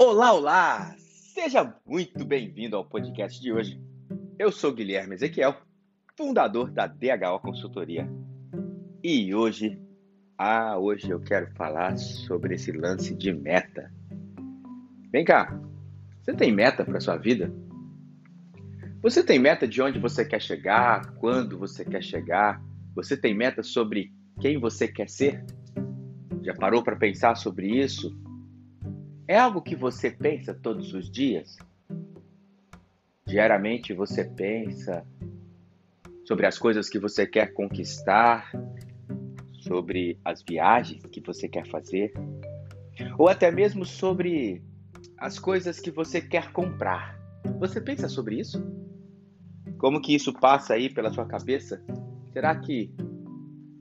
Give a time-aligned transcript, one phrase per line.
[0.00, 0.94] Olá, olá!
[1.34, 3.82] Seja muito bem-vindo ao podcast de hoje.
[4.38, 5.56] Eu sou Guilherme Ezequiel,
[6.16, 8.08] fundador da DHO Consultoria.
[9.02, 9.76] E hoje,
[10.38, 13.92] ah, hoje eu quero falar sobre esse lance de meta.
[15.10, 15.60] Vem cá,
[16.22, 17.52] você tem meta para sua vida?
[19.02, 22.62] Você tem meta de onde você quer chegar, quando você quer chegar?
[22.94, 25.44] Você tem meta sobre quem você quer ser?
[26.42, 28.16] Já parou para pensar sobre isso?
[29.28, 31.58] É algo que você pensa todos os dias?
[33.26, 35.06] Diariamente você pensa
[36.24, 38.50] sobre as coisas que você quer conquistar,
[39.60, 42.10] sobre as viagens que você quer fazer,
[43.18, 44.62] ou até mesmo sobre
[45.18, 47.20] as coisas que você quer comprar.
[47.58, 48.64] Você pensa sobre isso?
[49.76, 51.84] Como que isso passa aí pela sua cabeça?
[52.32, 52.90] Será que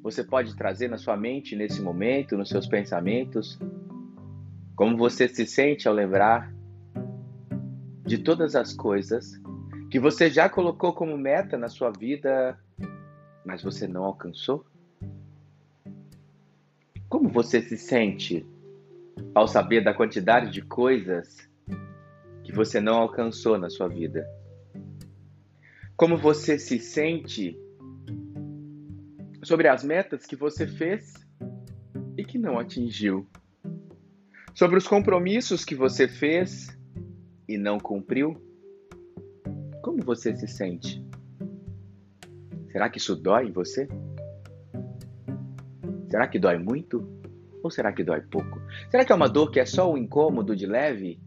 [0.03, 3.57] você pode trazer na sua mente nesse momento, nos seus pensamentos,
[4.77, 6.53] como você se sente ao lembrar
[8.05, 9.41] de todas as coisas
[9.89, 12.55] que você já colocou como meta na sua vida,
[13.43, 14.63] mas você não alcançou?
[17.09, 18.45] Como você se sente
[19.33, 21.49] ao saber da quantidade de coisas
[22.43, 24.29] que você não alcançou na sua vida?
[25.95, 27.59] Como você se sente
[29.41, 31.15] sobre as metas que você fez
[32.15, 33.27] e que não atingiu?
[34.57, 36.75] Sobre os compromissos que você fez
[37.47, 38.35] e não cumpriu?
[39.83, 41.05] Como você se sente?
[42.71, 43.87] Será que isso dói em você?
[46.09, 47.07] Será que dói muito?
[47.61, 48.59] Ou será que dói pouco?
[48.89, 51.21] Será que é uma dor que é só um incômodo de leve?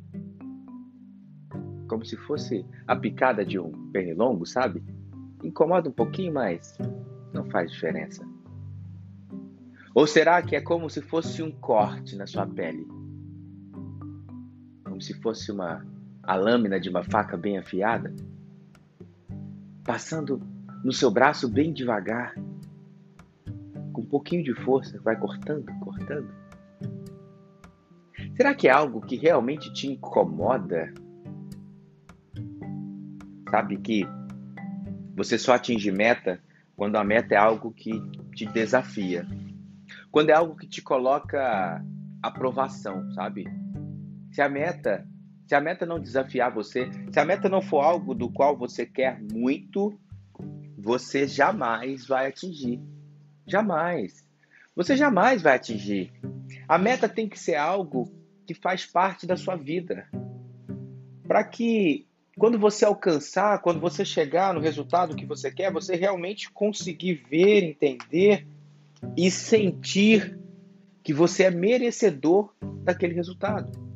[1.89, 4.83] Como se fosse a picada de um pernilongo, sabe?
[5.45, 6.77] Incomoda um pouquinho, mas
[7.33, 8.29] não faz diferença.
[9.95, 12.99] Ou será que é como se fosse um corte na sua pele?
[15.01, 15.83] Como se fosse uma
[16.23, 18.15] a lâmina de uma faca bem afiada,
[19.83, 20.43] passando
[20.85, 22.35] no seu braço bem devagar,
[23.93, 26.29] com um pouquinho de força, vai cortando, cortando.
[28.37, 30.93] Será que é algo que realmente te incomoda?
[33.51, 34.07] Sabe que
[35.17, 36.39] você só atinge meta
[36.77, 37.93] quando a meta é algo que
[38.35, 39.27] te desafia.
[40.11, 41.83] Quando é algo que te coloca
[42.23, 43.49] aprovação, sabe?
[44.31, 45.07] Se a meta,
[45.47, 48.87] se a meta não desafiar você, se a meta não for algo do qual você
[48.87, 49.99] quer muito,
[50.79, 52.81] você jamais vai atingir.
[53.47, 54.25] Jamais.
[54.77, 56.13] Você jamais vai atingir.
[56.69, 58.11] A meta tem que ser algo
[58.47, 60.09] que faz parte da sua vida.
[61.27, 62.07] Para que
[62.39, 67.63] quando você alcançar, quando você chegar no resultado que você quer, você realmente conseguir ver,
[67.65, 68.47] entender
[69.17, 70.39] e sentir
[71.03, 73.90] que você é merecedor daquele resultado.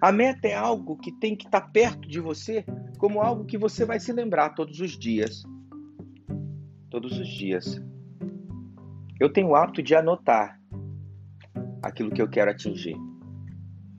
[0.00, 2.64] A meta é algo que tem que estar tá perto de você,
[2.98, 5.42] como algo que você vai se lembrar todos os dias.
[6.90, 7.80] Todos os dias.
[9.20, 10.60] Eu tenho o hábito de anotar
[11.82, 12.96] aquilo que eu quero atingir.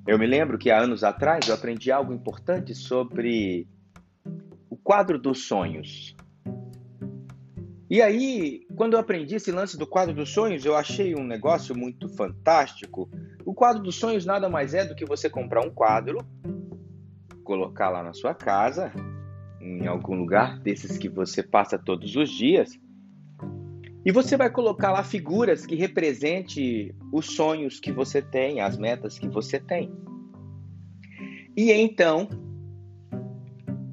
[0.05, 3.67] Eu me lembro que há anos atrás eu aprendi algo importante sobre
[4.69, 6.16] o quadro dos sonhos.
[7.89, 11.75] E aí, quando eu aprendi esse lance do quadro dos sonhos, eu achei um negócio
[11.77, 13.09] muito fantástico.
[13.45, 16.19] O quadro dos sonhos nada mais é do que você comprar um quadro,
[17.45, 18.91] colocar lá na sua casa,
[19.61, 22.77] em algum lugar desses que você passa todos os dias,
[24.05, 29.19] e você vai colocar lá figuras que represente os sonhos que você tem, as metas
[29.19, 29.91] que você tem.
[31.55, 32.29] E então,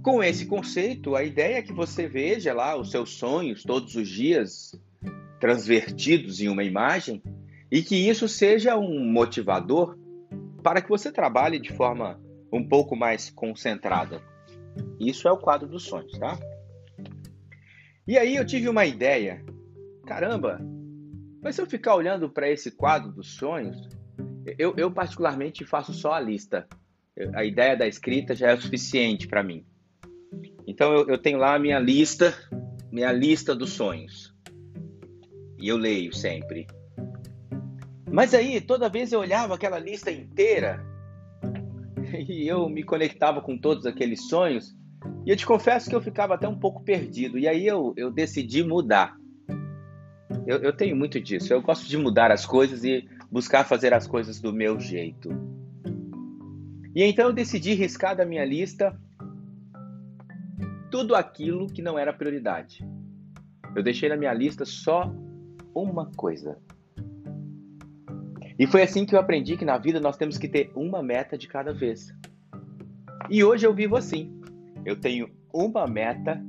[0.05, 4.07] com esse conceito, a ideia é que você veja lá os seus sonhos todos os
[4.07, 4.79] dias
[5.41, 7.23] transvertidos em uma imagem
[7.73, 9.99] e que isso seja um motivador
[10.63, 12.21] para que você trabalhe de forma
[12.53, 14.21] um pouco mais concentrada.
[15.01, 16.39] Isso é o quadro dos sonhos, tá?
[18.07, 19.43] E aí eu tive uma ideia.
[20.07, 20.61] Caramba,
[21.43, 23.89] mas se eu ficar olhando para esse quadro dos sonhos,
[24.59, 26.69] eu, eu particularmente faço só a lista.
[27.33, 29.65] A ideia da escrita já é o suficiente para mim.
[30.67, 32.35] Então eu, eu tenho lá a minha lista,
[32.91, 34.35] minha lista dos sonhos.
[35.59, 36.67] E eu leio sempre.
[38.11, 40.85] Mas aí, toda vez eu olhava aquela lista inteira
[42.29, 44.75] e eu me conectava com todos aqueles sonhos.
[45.27, 47.39] E eu te confesso que eu ficava até um pouco perdido.
[47.39, 49.17] E aí eu, eu decidi mudar.
[50.47, 51.53] Eu, eu tenho muito disso.
[51.53, 55.31] Eu gosto de mudar as coisas e buscar fazer as coisas do meu jeito.
[56.95, 58.97] E então eu decidi riscar da minha lista
[60.95, 62.79] tudo aquilo que não era prioridade.
[63.75, 65.13] Eu deixei na minha lista só
[65.75, 66.57] uma coisa.
[68.57, 71.37] E foi assim que eu aprendi que na vida nós temos que ter uma meta
[71.37, 72.15] de cada vez.
[73.29, 74.41] E hoje eu vivo assim.
[74.87, 76.41] Eu tenho uma meta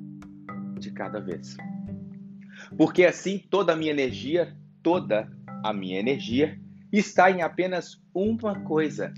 [0.78, 1.58] de cada vez.
[2.78, 5.28] Porque assim toda a minha energia, toda
[5.64, 6.62] a minha energia
[6.92, 9.12] está em apenas uma coisa.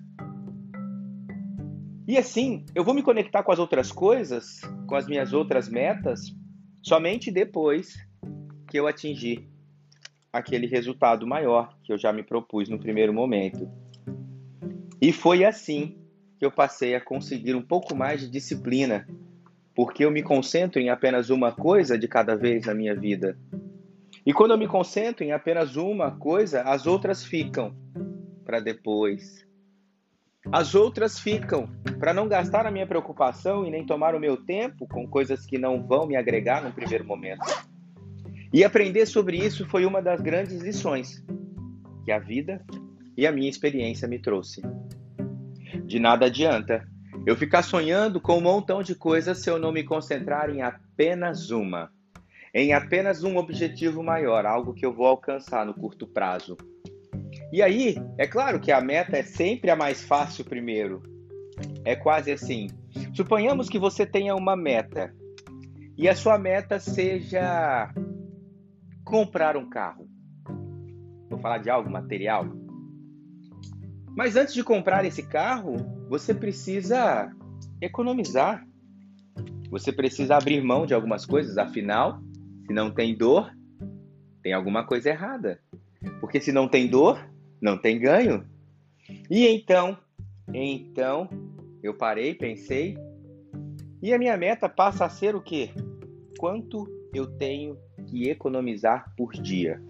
[2.07, 6.33] E assim, eu vou me conectar com as outras coisas, com as minhas outras metas,
[6.81, 7.95] somente depois
[8.69, 9.49] que eu atingir
[10.31, 13.69] aquele resultado maior que eu já me propus no primeiro momento.
[15.01, 15.97] E foi assim
[16.39, 19.07] que eu passei a conseguir um pouco mais de disciplina,
[19.75, 23.37] porque eu me concentro em apenas uma coisa de cada vez na minha vida.
[24.25, 27.75] E quando eu me concentro em apenas uma coisa, as outras ficam
[28.45, 29.46] para depois.
[30.51, 34.87] As outras ficam para não gastar a minha preocupação e nem tomar o meu tempo
[34.87, 37.45] com coisas que não vão me agregar no primeiro momento.
[38.53, 41.23] E aprender sobre isso foi uma das grandes lições
[42.05, 42.63] que a vida
[43.17, 44.61] e a minha experiência me trouxe.
[45.85, 46.87] De nada adianta
[47.25, 51.51] eu ficar sonhando com um montão de coisas se eu não me concentrar em apenas
[51.51, 51.91] uma,
[52.53, 56.55] em apenas um objetivo maior, algo que eu vou alcançar no curto prazo.
[57.51, 61.01] E aí, é claro que a meta é sempre a mais fácil primeiro.
[61.85, 62.67] É quase assim.
[63.13, 65.13] Suponhamos que você tenha uma meta
[65.97, 67.93] e a sua meta seja
[69.03, 70.07] comprar um carro.
[71.29, 72.45] Vou falar de algo material.
[74.15, 75.75] Mas antes de comprar esse carro,
[76.09, 77.31] você precisa
[77.81, 78.65] economizar.
[79.69, 82.19] Você precisa abrir mão de algumas coisas, afinal,
[82.65, 83.51] se não tem dor,
[84.41, 85.59] tem alguma coisa errada.
[86.19, 87.19] Porque se não tem dor,
[87.61, 88.45] não tem ganho.
[89.29, 89.97] E então,
[90.53, 91.29] então,
[91.81, 92.97] eu parei, pensei,
[94.01, 95.71] e a minha meta passa a ser o quê?
[96.37, 97.77] Quanto eu tenho
[98.07, 99.81] que economizar por dia?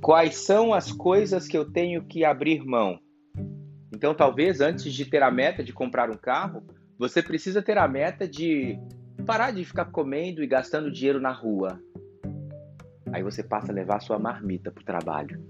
[0.00, 2.98] Quais são as coisas que eu tenho que abrir mão?
[3.94, 6.62] Então, talvez antes de ter a meta de comprar um carro,
[6.98, 8.78] você precisa ter a meta de
[9.26, 11.80] parar de ficar comendo e gastando dinheiro na rua.
[13.12, 15.40] Aí você passa a levar sua marmita para o trabalho.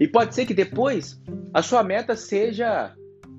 [0.00, 1.20] E pode ser que depois
[1.52, 2.94] a sua meta seja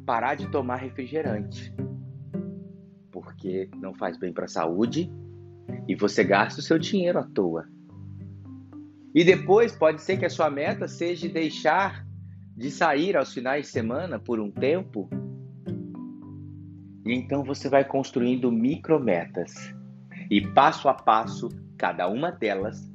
[0.05, 1.73] parar de tomar refrigerante.
[3.11, 5.11] Porque não faz bem para a saúde
[5.87, 7.67] e você gasta o seu dinheiro à toa.
[9.13, 12.05] E depois pode ser que a sua meta seja deixar
[12.55, 15.09] de sair aos finais de semana por um tempo.
[17.05, 19.73] E então você vai construindo micrometas.
[20.29, 22.87] E passo a passo, cada uma delas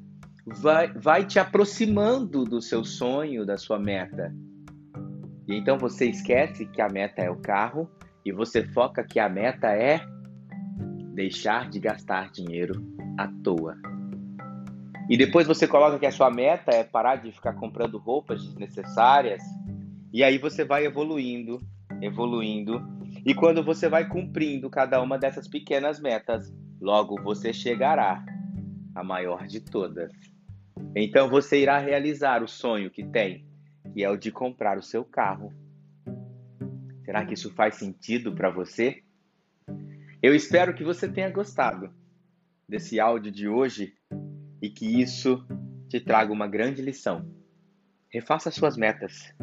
[0.46, 4.34] vai, vai te aproximando do seu sonho, da sua meta.
[5.48, 7.90] E então você esquece que a meta é o carro
[8.24, 10.00] e você foca que a meta é
[11.14, 12.82] deixar de gastar dinheiro
[13.18, 13.76] à toa.
[15.08, 19.42] E depois você coloca que a sua meta é parar de ficar comprando roupas desnecessárias.
[20.12, 21.60] E aí você vai evoluindo,
[22.00, 22.82] evoluindo.
[23.24, 26.50] E quando você vai cumprindo cada uma dessas pequenas metas,
[26.80, 28.24] logo você chegará
[28.94, 30.10] à maior de todas.
[30.96, 33.44] Então você irá realizar o sonho que tem,
[33.92, 35.52] que é o de comprar o seu carro.
[37.04, 39.02] Será que isso faz sentido para você?
[40.22, 41.92] Eu espero que você tenha gostado
[42.68, 43.94] desse áudio de hoje
[44.62, 45.46] e que isso
[45.88, 47.28] te traga uma grande lição.
[48.08, 49.34] Refaça suas metas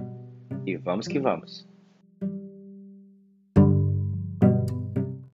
[0.65, 1.70] e vamos que vamos.